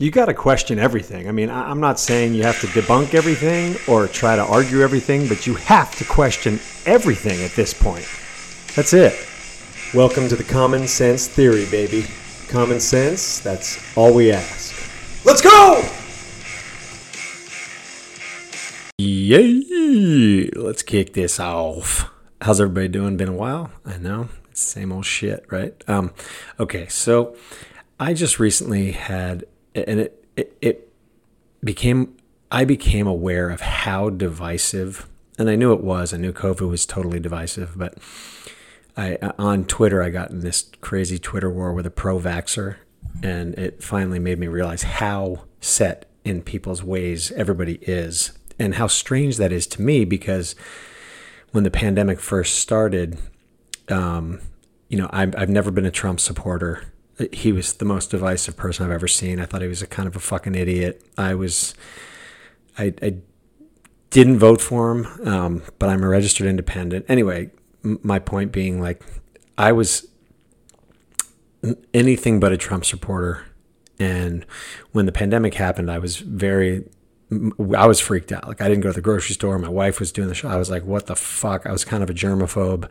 [0.00, 1.28] you got to question everything.
[1.28, 5.28] I mean, I'm not saying you have to debunk everything or try to argue everything,
[5.28, 8.08] but you have to question everything at this point.
[8.74, 9.12] That's it.
[9.92, 12.06] Welcome to the Common Sense Theory, baby.
[12.48, 14.74] Common sense, that's all we ask.
[15.26, 15.84] Let's go!
[18.96, 20.48] Yay!
[20.56, 22.10] Let's kick this off.
[22.40, 23.18] How's everybody doing?
[23.18, 23.70] Been a while?
[23.84, 24.30] I know.
[24.50, 25.74] It's the same old shit, right?
[25.86, 26.12] Um,
[26.58, 27.36] okay, so
[28.00, 29.44] I just recently had,
[29.74, 30.92] and it, it, it
[31.62, 32.16] became,
[32.50, 36.12] I became aware of how divisive, and I knew it was.
[36.12, 37.98] I knew COVID was totally divisive, but
[38.96, 42.76] I on Twitter I got in this crazy Twitter war with a pro-vaxer,
[43.22, 48.86] and it finally made me realize how set in people's ways everybody is, and how
[48.86, 50.54] strange that is to me because
[51.52, 53.18] when the pandemic first started,
[53.88, 54.40] um,
[54.88, 56.89] you know, I've, I've never been a Trump supporter.
[57.32, 59.40] He was the most divisive person I've ever seen.
[59.40, 61.02] I thought he was a kind of a fucking idiot.
[61.18, 61.74] I was,
[62.78, 63.16] I, I
[64.10, 67.06] didn't vote for him, um, but I'm a registered independent.
[67.08, 67.50] Anyway,
[67.84, 69.02] m- my point being, like,
[69.58, 70.08] I was
[71.92, 73.46] anything but a Trump supporter.
[73.98, 74.46] And
[74.92, 76.84] when the pandemic happened, I was very
[77.30, 78.48] I was freaked out.
[78.48, 79.58] Like I didn't go to the grocery store.
[79.58, 80.48] My wife was doing the show.
[80.48, 81.64] I was like, what the fuck?
[81.64, 82.90] I was kind of a germaphobe.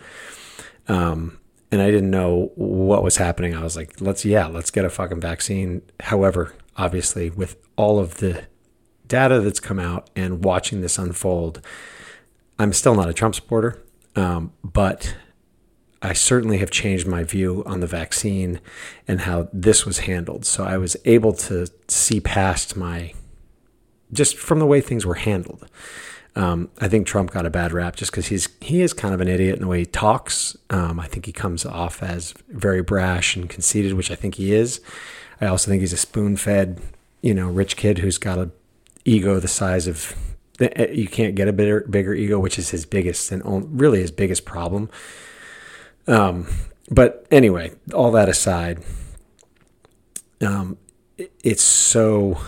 [0.87, 1.39] Um,
[1.71, 3.55] and I didn't know what was happening.
[3.55, 5.81] I was like, let's, yeah, let's get a fucking vaccine.
[5.99, 8.43] However, obviously, with all of the
[9.07, 11.61] data that's come out and watching this unfold,
[12.57, 13.83] I'm still not a Trump supporter.
[14.15, 15.15] Um, but
[16.01, 18.59] I certainly have changed my view on the vaccine
[19.07, 20.45] and how this was handled.
[20.45, 23.13] So I was able to see past my
[24.11, 25.69] just from the way things were handled.
[26.35, 29.21] Um, I think Trump got a bad rap just because he's he is kind of
[29.21, 30.55] an idiot in the way he talks.
[30.69, 34.53] Um, I think he comes off as very brash and conceited, which I think he
[34.53, 34.79] is.
[35.41, 36.81] I also think he's a spoon-fed,
[37.21, 38.51] you know, rich kid who's got a
[39.05, 40.15] ego the size of
[40.59, 43.43] eh, you can't get a bigger bigger ego, which is his biggest and
[43.79, 44.89] really his biggest problem.
[46.07, 46.47] Um,
[46.91, 48.83] but anyway, all that aside,
[50.41, 50.77] um,
[51.43, 52.39] it's so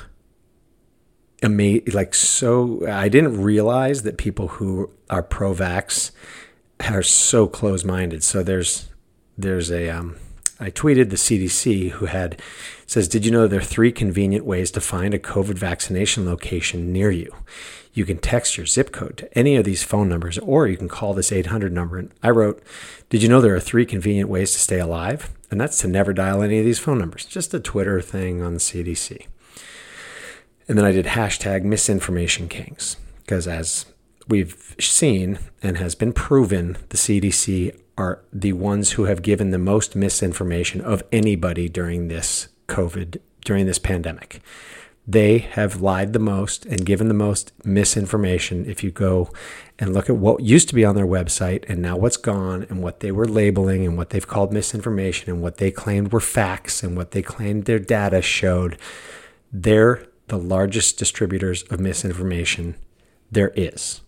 [1.42, 1.94] amazing.
[1.94, 6.12] Like so, I didn't realize that people who are pro-vax
[6.90, 8.24] are so close-minded.
[8.24, 8.90] So there's
[9.38, 10.18] there's a um,
[10.60, 12.40] I tweeted the CDC who had
[12.86, 16.94] says, "Did you know there are three convenient ways to find a COVID vaccination location
[16.94, 17.34] near you?
[17.94, 20.88] You can text your zip code to any of these phone numbers, or you can
[20.88, 22.62] call this 800 number." And I wrote,
[23.10, 26.14] "Did you know there are three convenient ways to stay alive?" And that's to never
[26.14, 27.26] dial any of these phone numbers.
[27.26, 29.28] Just a Twitter thing on the CDC.
[30.72, 32.96] And then I did hashtag misinformation kings
[33.26, 33.88] because as
[34.30, 39.58] we've seen and has been proven, the CDC are the ones who have given the
[39.58, 44.40] most misinformation of anybody during this COVID, during this pandemic.
[45.06, 48.66] They have lied the most and given the most misinformation.
[48.66, 49.30] If you go
[49.78, 52.82] and look at what used to be on their website and now what's gone and
[52.82, 56.82] what they were labeling and what they've called misinformation and what they claimed were facts
[56.82, 58.78] and what they claimed their data showed,
[59.52, 62.76] they're the largest distributors of misinformation
[63.30, 64.00] there is.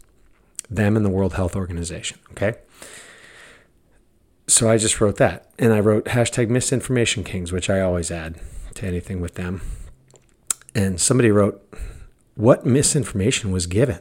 [0.70, 2.18] Them and the World Health Organization.
[2.32, 2.56] Okay.
[4.48, 5.52] So I just wrote that.
[5.60, 8.40] And I wrote hashtag misinformation kings, which I always add
[8.76, 9.62] to anything with them.
[10.74, 11.62] And somebody wrote,
[12.36, 14.00] What misinformation was given?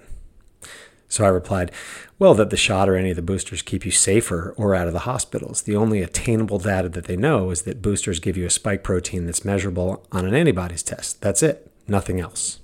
[1.09, 1.72] So I replied,
[2.21, 4.93] Well, that the shot or any of the boosters keep you safer or out of
[4.93, 5.62] the hospitals.
[5.62, 9.27] The only attainable data that they know is that boosters give you a spike protein
[9.27, 11.21] that's measurable on an antibodies test.
[11.21, 12.60] That's it nothing else.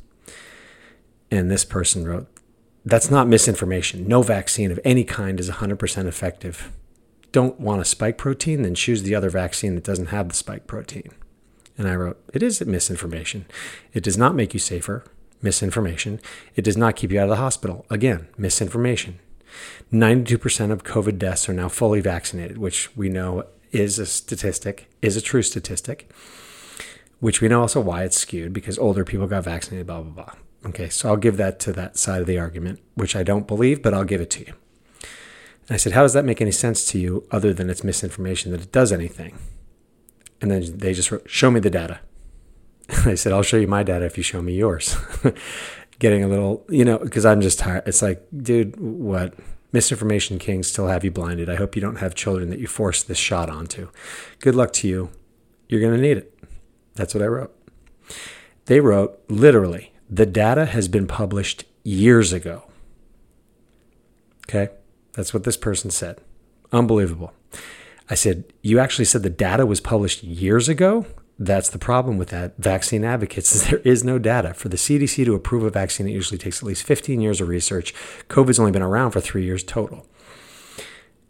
[1.31, 2.27] And this person wrote,
[2.85, 4.07] That's not misinformation.
[4.09, 6.71] No vaccine of any kind is 100% effective.
[7.33, 8.63] Don't want a spike protein?
[8.63, 11.11] Then choose the other vaccine that doesn't have the spike protein.
[11.77, 13.47] And I wrote, It is misinformation.
[13.93, 15.05] It does not make you safer.
[15.43, 16.21] Misinformation.
[16.57, 17.87] It does not keep you out of the hospital.
[17.91, 19.21] Again, misinformation.
[19.93, 25.17] 92% of COVID deaths are now fully vaccinated, which we know is a statistic, is
[25.17, 26.11] a true statistic
[27.21, 30.35] which we know also why it's skewed because older people got vaccinated, blah, blah, blah.
[30.67, 33.83] Okay, so I'll give that to that side of the argument, which I don't believe,
[33.83, 34.55] but I'll give it to you.
[35.69, 38.53] And I said, How does that make any sense to you other than it's misinformation
[38.53, 39.39] that it does anything?
[40.41, 42.01] And then they just wrote, Show me the data.
[42.89, 44.97] And I said, I'll show you my data if you show me yours.
[45.99, 47.83] Getting a little, you know, because I'm just tired.
[47.87, 49.35] It's like, dude, what?
[49.73, 51.51] Misinformation kings still have you blinded.
[51.51, 53.91] I hope you don't have children that you force this shot onto.
[54.41, 55.11] Good luck to you.
[55.69, 56.38] You're going to need it.
[56.99, 57.55] That's what I wrote.
[58.67, 62.65] They wrote literally, the data has been published years ago.
[64.49, 64.69] Okay.
[65.15, 66.21] That's what this person said.
[66.73, 67.33] Unbelievable.
[68.11, 71.07] I said, You actually said the data was published years ago?
[71.39, 72.57] that's the problem with that.
[72.59, 74.55] Vaccine advocates is there is no data.
[74.55, 77.49] For the CDC to approve a vaccine, it usually takes at least 15 years of
[77.49, 77.95] research.
[78.29, 80.05] COVID's only been around for three years total.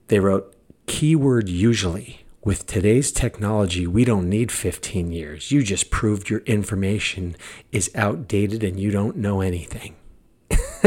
[0.09, 0.55] They wrote,
[0.87, 2.25] keyword usually.
[2.45, 5.51] With today's technology, we don't need 15 years.
[5.51, 7.37] You just proved your information
[7.73, 9.97] is outdated and you don't know anything.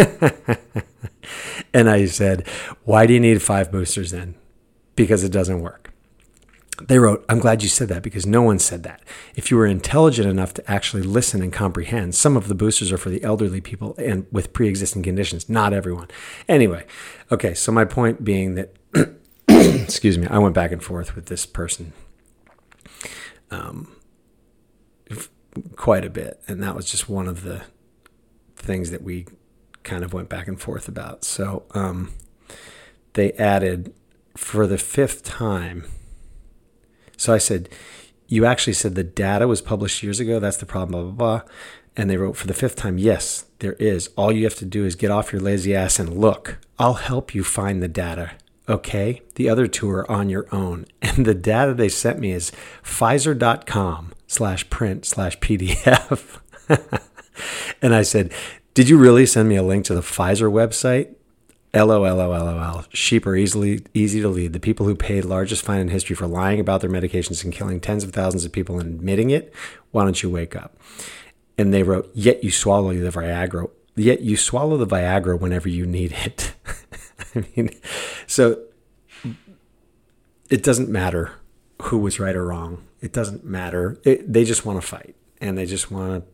[1.74, 2.48] and I said,
[2.86, 4.36] Why do you need five boosters then?
[4.96, 5.94] Because it doesn't work.
[6.88, 9.02] They wrote, I'm glad you said that because no one said that.
[9.36, 12.98] If you were intelligent enough to actually listen and comprehend, some of the boosters are
[12.98, 16.08] for the elderly people and with pre existing conditions, not everyone.
[16.48, 16.86] Anyway,
[17.32, 18.76] okay, so my point being that,
[19.92, 21.94] excuse me, I went back and forth with this person
[23.52, 23.96] um,
[25.76, 26.42] quite a bit.
[26.48, 27.64] And that was just one of the
[28.56, 29.28] things that we
[29.84, 31.24] kind of went back and forth about.
[31.24, 32.14] So um,
[33.14, 33.94] they added
[34.38, 35.86] for the fifth time,
[37.18, 37.70] so I said,
[38.28, 40.40] You actually said the data was published years ago.
[40.40, 41.52] That's the problem, blah, blah, blah.
[41.98, 44.10] And they wrote for the fifth time, Yes, there is.
[44.16, 46.58] All you have to do is get off your lazy ass and look.
[46.80, 48.32] I'll help you find the data.
[48.72, 49.22] Okay.
[49.36, 50.86] The other two are on your own.
[51.02, 52.54] And the data they sent me is
[52.84, 56.40] Pfizer.com slash print slash PDF.
[57.82, 58.32] and I said,
[58.74, 61.14] Did you really send me a link to the Pfizer website?
[61.74, 62.86] LOLOLOL.
[62.94, 64.54] Sheep are easily easy to lead.
[64.54, 67.82] The people who paid largest fine in history for lying about their medications and killing
[67.82, 69.54] tens of thousands of people and admitting it.
[69.92, 70.78] Why don't you wake up?
[71.58, 73.70] And they wrote, "Yet you swallow the Viagra.
[73.96, 76.54] Yet you swallow the Viagra whenever you need it."
[77.36, 77.70] I mean,
[78.28, 78.62] so
[80.50, 81.34] it doesn't matter
[81.84, 82.84] who was right or wrong.
[83.02, 84.00] It doesn't matter.
[84.04, 86.26] It, they just want to fight, and they just want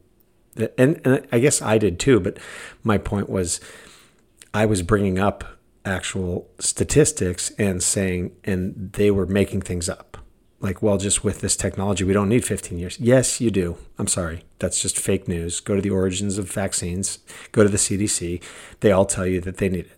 [0.55, 0.71] to.
[0.79, 2.19] And, and I guess I did too.
[2.19, 2.37] But
[2.83, 3.59] my point was
[4.53, 5.45] I was bringing up
[5.85, 10.17] actual statistics and saying, and they were making things up.
[10.59, 12.99] Like, well, just with this technology, we don't need 15 years.
[12.99, 13.77] Yes, you do.
[13.99, 14.43] I'm sorry.
[14.57, 15.59] That's just fake news.
[15.59, 17.19] Go to the origins of vaccines,
[17.51, 18.41] go to the CDC.
[18.79, 19.91] They all tell you that they need it.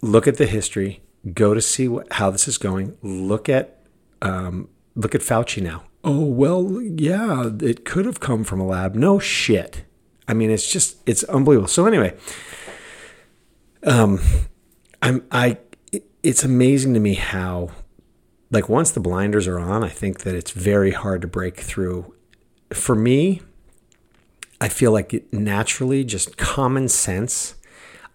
[0.00, 1.02] Look at the history.
[1.34, 2.96] Go to see what, how this is going.
[3.02, 3.84] Look at
[4.22, 5.84] um, look at Fauci now.
[6.04, 8.94] Oh well, yeah, it could have come from a lab.
[8.94, 9.84] No shit.
[10.28, 11.68] I mean, it's just it's unbelievable.
[11.68, 12.16] So anyway,
[13.82, 14.20] um,
[15.02, 15.58] I'm I.
[16.22, 17.70] It's amazing to me how,
[18.50, 22.12] like, once the blinders are on, I think that it's very hard to break through.
[22.72, 23.40] For me,
[24.60, 27.54] I feel like it naturally, just common sense.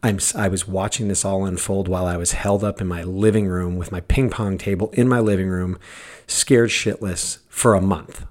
[0.04, 3.48] I'm, I was watching this all unfold while I was held up in my living
[3.48, 5.80] room with my ping pong table in my living room,
[6.28, 8.26] scared shitless for a month.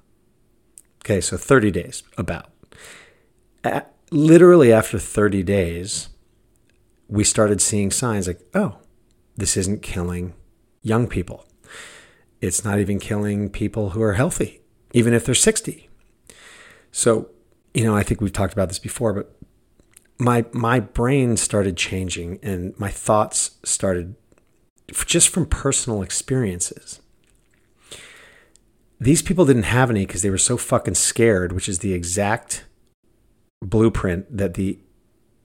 [1.02, 2.50] Okay, so 30 days about.
[3.64, 6.10] At, literally after 30 days,
[7.08, 8.76] we started seeing signs like, oh,
[9.36, 10.34] this isn't killing
[10.82, 11.46] young people.
[12.42, 14.60] It's not even killing people who are healthy,
[14.92, 15.88] even if they're 60.
[16.90, 17.30] So,
[17.72, 19.34] you know, I think we've talked about this before, but
[20.22, 24.14] my my brain started changing and my thoughts started
[25.06, 27.00] just from personal experiences.
[29.00, 32.64] These people didn't have any because they were so fucking scared, which is the exact
[33.60, 34.78] blueprint that the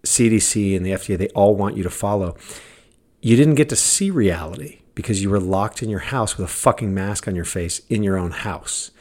[0.06, 2.36] CDC and the FDA, they all want you to follow.
[3.22, 6.52] You didn't get to see reality because you were locked in your house with a
[6.52, 8.92] fucking mask on your face in your own house.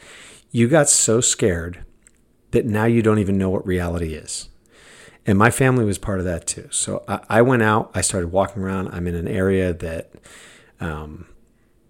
[0.51, 1.83] You got so scared
[2.51, 4.49] that now you don't even know what reality is.
[5.27, 6.69] And my family was part of that too.
[6.71, 8.87] So I, I went out, I started walking around.
[8.87, 10.11] I'm in an area that
[10.79, 11.27] um,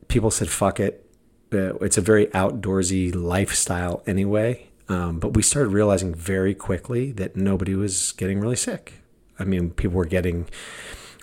[0.07, 1.05] people said, fuck it.
[1.53, 4.67] Uh, it's a very outdoorsy lifestyle anyway.
[4.89, 9.01] Um, but we started realizing very quickly that nobody was getting really sick.
[9.37, 10.47] I mean, people were getting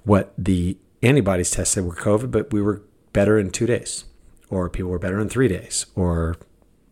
[0.05, 4.05] what the antibodies test said were COVID, but we were better in two days,
[4.51, 6.37] or people were better in three days, or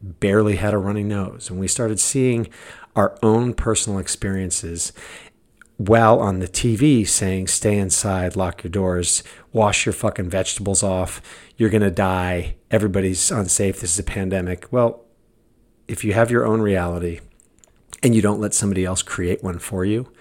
[0.02, 1.48] barely had a running nose.
[1.48, 2.48] And we started seeing
[2.96, 4.92] our own personal experiences
[5.76, 11.20] while on the TV saying, stay inside, lock your doors, wash your fucking vegetables off,
[11.56, 14.70] you're going to die, everybody's unsafe, this is a pandemic.
[14.70, 15.04] Well,
[15.88, 17.20] if you have your own reality
[18.02, 20.12] and you don't let somebody else create one for you,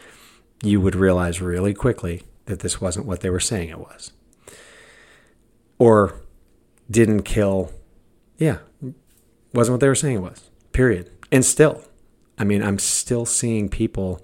[0.64, 4.12] you would realize really quickly that this wasn't what they were saying it was.
[5.78, 6.22] Or
[6.90, 7.72] didn't kill,
[8.38, 8.60] yeah,
[9.54, 11.12] wasn't what they were saying it was, period.
[11.32, 11.84] And still,
[12.38, 14.22] I mean, I'm still seeing people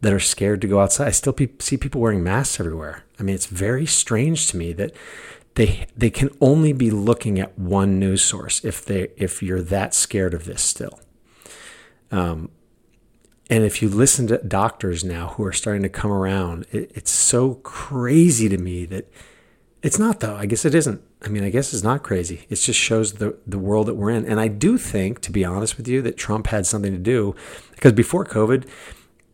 [0.00, 1.08] that are scared to go outside.
[1.08, 3.04] I still pe- see people wearing masks everywhere.
[3.18, 4.92] I mean, it's very strange to me that
[5.54, 9.94] they they can only be looking at one news source if they if you're that
[9.94, 10.98] scared of this still.
[12.10, 12.50] Um,
[13.48, 17.10] and if you listen to doctors now who are starting to come around, it, it's
[17.10, 19.10] so crazy to me that
[19.82, 20.36] It's not though.
[20.36, 21.02] I guess it isn't.
[21.22, 22.46] I mean, I guess it's not crazy.
[22.48, 24.24] It just shows the the world that we're in.
[24.24, 27.34] And I do think, to be honest with you, that Trump had something to do
[27.72, 28.66] because before COVID,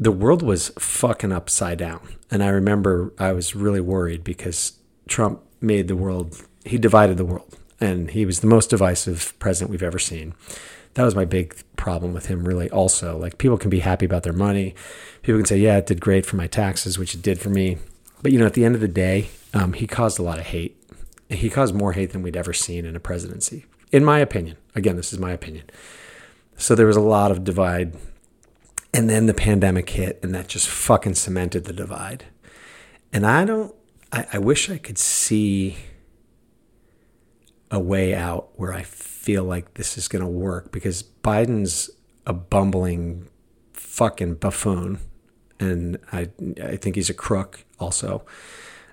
[0.01, 2.01] the world was fucking upside down.
[2.31, 6.43] And I remember I was really worried because Trump made the world.
[6.65, 10.35] He divided the world, and he was the most divisive president we've ever seen.
[10.95, 12.71] That was my big problem with him, really.
[12.71, 14.75] Also, like people can be happy about their money.
[15.23, 17.77] People can say, "Yeah, it did great for my taxes," which it did for me.
[18.23, 20.47] But you know, at the end of the day, um, he caused a lot of
[20.47, 20.83] hate.
[21.29, 24.57] He caused more hate than we'd ever seen in a presidency, in my opinion.
[24.75, 25.65] Again, this is my opinion.
[26.57, 27.95] So there was a lot of divide.
[28.95, 32.25] And then the pandemic hit, and that just fucking cemented the divide.
[33.13, 33.75] And I don't,
[34.11, 35.77] I, I wish I could see
[37.71, 41.91] a way out where I feel like this is going to work because Biden's
[42.27, 43.29] a bumbling
[43.75, 45.01] fucking buffoon.
[45.61, 46.31] And I,
[46.63, 48.25] I think he's a crook also.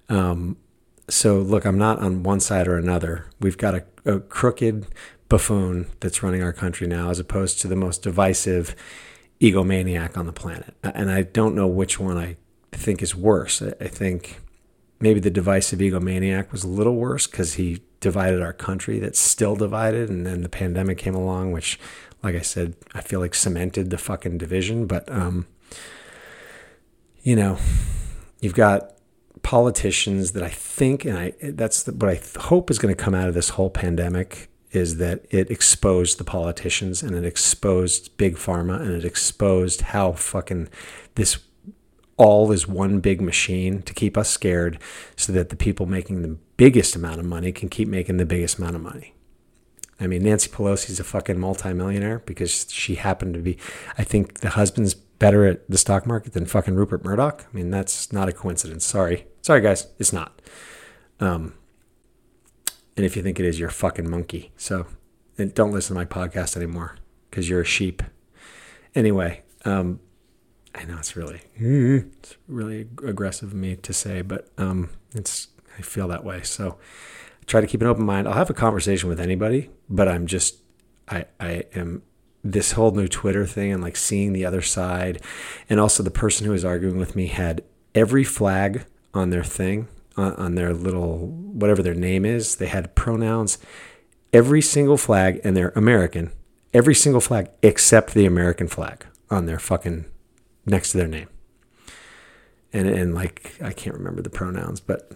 [0.09, 0.57] Um,
[1.09, 3.25] so look, I'm not on one side or another.
[3.39, 4.87] We've got a, a crooked
[5.29, 8.75] buffoon that's running our country now, as opposed to the most divisive
[9.41, 10.73] egomaniac on the planet.
[10.83, 12.37] And I don't know which one I
[12.71, 13.61] think is worse.
[13.61, 14.39] I think
[14.99, 19.55] maybe the divisive egomaniac was a little worse because he divided our country that's still
[19.55, 20.09] divided.
[20.09, 21.79] And then the pandemic came along, which,
[22.23, 24.85] like I said, I feel like cemented the fucking division.
[24.85, 25.47] But, um,
[27.23, 27.57] you know,
[28.45, 28.93] you've got
[29.41, 33.15] politicians that I think, and I that's the, what I hope is going to come
[33.15, 38.35] out of this whole pandemic is that it exposed the politicians and it exposed big
[38.35, 40.69] pharma and it exposed how fucking
[41.15, 41.39] this
[42.17, 44.79] all is one big machine to keep us scared
[45.15, 48.57] so that the people making the biggest amount of money can keep making the biggest
[48.59, 49.13] amount of money.
[49.99, 53.57] I mean, Nancy Pelosi's a fucking multimillionaire because she happened to be,
[53.97, 57.45] I think the husband's better at the stock market than fucking Rupert Murdoch.
[57.51, 58.85] I mean, that's not a coincidence.
[58.85, 59.27] Sorry.
[59.41, 59.87] Sorry, guys.
[59.97, 60.41] It's not.
[61.19, 61.53] Um,
[62.97, 64.51] and if you think it is, you're a fucking monkey.
[64.57, 64.87] So
[65.37, 66.97] don't listen to my podcast anymore
[67.29, 68.01] because you're a sheep.
[68.93, 69.99] Anyway, um,
[70.73, 75.81] I know it's really, it's really aggressive of me to say, but um, it's, I
[75.81, 76.41] feel that way.
[76.43, 76.77] So
[77.41, 78.27] I try to keep an open mind.
[78.27, 80.57] I'll have a conversation with anybody, but I'm just,
[81.09, 82.03] I, I am
[82.45, 85.21] this whole new Twitter thing and like seeing the other side.
[85.67, 87.63] And also, the person who was arguing with me had
[87.95, 92.57] every flag on their thing, on, on their little, whatever their name is.
[92.57, 93.57] They had pronouns,
[94.31, 96.31] every single flag, and they're American,
[96.73, 100.05] every single flag except the American flag on their fucking
[100.65, 101.29] next to their name.
[102.71, 105.11] And, and like, I can't remember the pronouns, but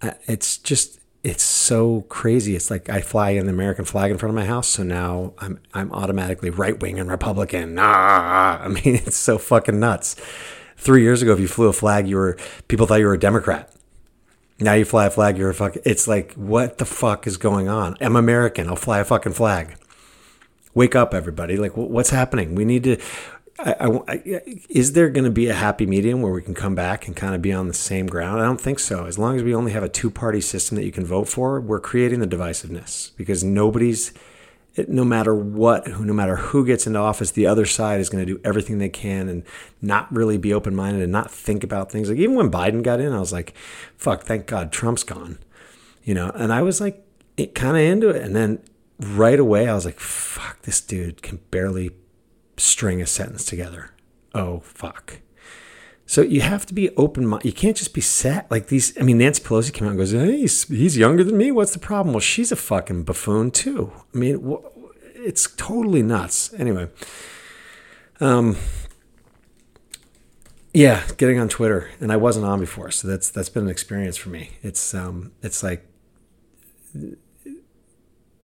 [0.00, 2.56] uh, it's just it's so crazy.
[2.56, 5.60] It's like I fly an American flag in front of my house, so now I'm
[5.72, 7.76] I'm automatically right wing and Republican.
[7.78, 10.16] Ah, I mean, it's so fucking nuts.
[10.76, 12.36] Three years ago, if you flew a flag, you were
[12.66, 13.72] people thought you were a Democrat.
[14.58, 15.76] Now you fly a flag, you're a fuck.
[15.84, 17.96] It's like what the fuck is going on?
[18.00, 18.68] I'm American.
[18.68, 19.76] I'll fly a fucking flag.
[20.74, 21.56] Wake up, everybody!
[21.56, 22.54] Like, what's happening?
[22.54, 22.96] We need to.
[23.58, 24.22] I, I,
[24.68, 27.34] is there going to be a happy medium where we can come back and kind
[27.34, 28.40] of be on the same ground?
[28.40, 29.04] I don't think so.
[29.06, 31.60] As long as we only have a two party system that you can vote for,
[31.60, 34.12] we're creating the divisiveness because nobody's,
[34.88, 38.34] no matter what, no matter who gets into office, the other side is going to
[38.34, 39.44] do everything they can and
[39.80, 42.08] not really be open minded and not think about things.
[42.08, 43.54] Like even when Biden got in, I was like,
[43.96, 45.38] fuck, thank God Trump's gone,
[46.02, 47.04] you know, and I was like,
[47.54, 48.22] kind of into it.
[48.22, 48.60] And then
[48.98, 51.90] right away, I was like, fuck, this dude can barely
[52.56, 53.90] string a sentence together.
[54.34, 55.20] Oh, fuck.
[56.06, 57.46] So you have to be open minded.
[57.46, 58.98] You can't just be set like these.
[58.98, 61.50] I mean, Nancy Pelosi came out and goes, hey, he's, he's younger than me.
[61.50, 62.12] What's the problem?
[62.12, 63.92] Well, she's a fucking buffoon too.
[64.14, 64.58] I mean,
[65.14, 66.52] it's totally nuts.
[66.54, 66.88] Anyway,
[68.20, 68.56] um,
[70.74, 74.16] yeah, getting on Twitter, and I wasn't on before, so that's that's been an experience
[74.16, 74.50] for me.
[74.62, 75.86] It's um, it's like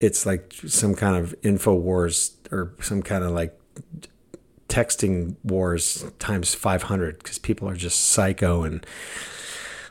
[0.00, 3.57] it's like some kind of info wars or some kind of like
[4.68, 8.84] texting wars times 500 because people are just psycho and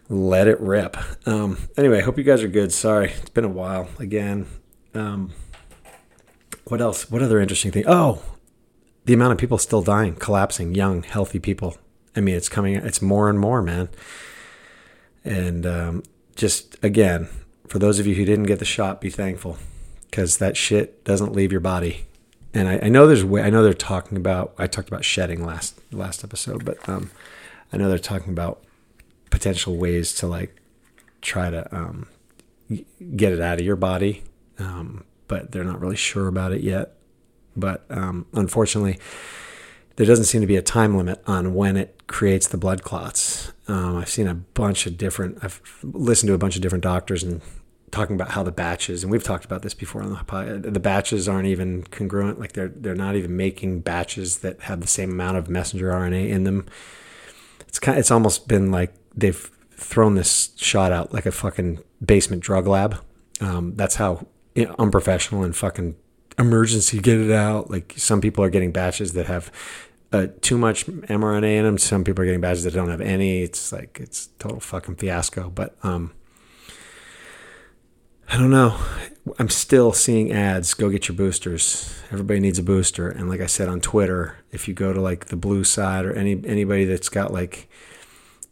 [0.10, 0.96] let it rip.
[1.27, 2.72] Um, anyway, hope you guys are good.
[2.72, 4.48] Sorry, it's been a while again.
[4.94, 5.34] Um,
[6.65, 7.10] what else?
[7.10, 7.84] What other interesting thing?
[7.88, 8.22] Oh,
[9.06, 11.77] the amount of people still dying, collapsing, young, healthy people.
[12.15, 13.89] I mean, it's coming, it's more and more, man.
[15.24, 16.03] And um,
[16.36, 17.27] just again,
[17.67, 19.58] for those of you who didn't get the shot, be thankful
[20.10, 22.08] because that shit doesn't leave your body
[22.53, 25.45] and I, I, know there's way I know they're talking about I talked about shedding
[25.45, 27.11] last last episode, but um,
[27.71, 28.63] I know they're talking about
[29.29, 30.55] potential ways to like
[31.21, 32.07] try to um,
[33.15, 34.23] get it out of your body,
[34.59, 36.93] um, but they're not really sure about it yet.
[37.55, 38.99] But um, unfortunately,
[39.95, 43.51] there doesn't seem to be a time limit on when it creates the blood clots.
[43.67, 47.23] Um, I've seen a bunch of different, I've listened to a bunch of different doctors
[47.23, 47.41] and
[47.91, 51.27] talking about how the batches, and we've talked about this before on the the batches
[51.27, 52.39] aren't even congruent.
[52.39, 56.29] Like they're, they're not even making batches that have the same amount of messenger RNA
[56.29, 56.65] in them.
[57.67, 61.79] It's kind, Of, it's almost been like they've thrown this shot out like a fucking
[62.03, 63.00] basement drug lab.
[63.39, 64.27] Um, that's how
[64.79, 65.96] unprofessional and fucking
[66.39, 67.70] emergency get it out.
[67.70, 69.51] Like some people are getting batches that have
[70.12, 71.77] uh, too much mRNA in them.
[71.77, 73.44] Some people are getting batches that don't have any.
[73.44, 75.50] It's like it's total fucking fiasco.
[75.50, 76.13] But um,
[78.29, 78.79] I don't know.
[79.39, 80.74] I'm still seeing ads.
[80.74, 82.01] Go get your boosters.
[82.12, 83.10] Everybody needs a booster.
[83.10, 86.13] And like I said on Twitter, if you go to like the blue side or
[86.13, 87.69] any anybody that's got like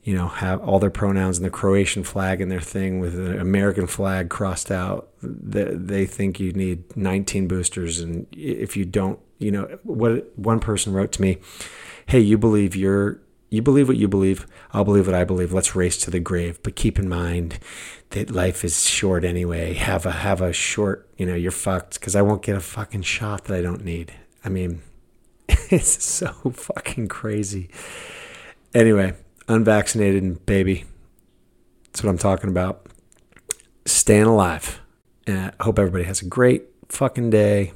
[0.05, 3.39] you know, have all their pronouns and the Croatian flag in their thing with an
[3.39, 5.09] American flag crossed out.
[5.23, 10.59] They, they think you need 19 boosters, and if you don't, you know, what one
[10.59, 11.39] person wrote to me,
[12.05, 13.19] "Hey, you believe you're."
[13.55, 14.45] You believe what you believe.
[14.73, 15.53] I'll believe what I believe.
[15.53, 16.59] Let's race to the grave.
[16.61, 17.59] But keep in mind
[18.09, 19.73] that life is short anyway.
[19.73, 21.07] Have a have a short.
[21.17, 24.13] You know, you're fucked because I won't get a fucking shot that I don't need.
[24.43, 24.81] I mean,
[25.47, 27.69] it's so fucking crazy.
[28.73, 29.13] Anyway,
[29.47, 30.85] unvaccinated baby.
[31.85, 32.85] That's what I'm talking about.
[33.85, 34.81] Staying alive.
[35.25, 37.71] And I hope everybody has a great fucking day,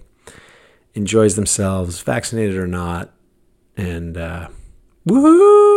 [0.94, 3.12] enjoys themselves, vaccinated or not.
[3.78, 4.50] And uh,
[5.08, 5.69] woohoo!